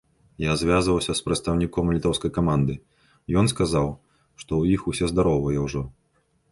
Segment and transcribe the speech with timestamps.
[0.43, 2.79] Я звязваўся з прадстаўніком літоўскай каманды,
[3.43, 3.87] ён сказаў,
[4.43, 5.89] што ў іх усе здаровыя ўжо.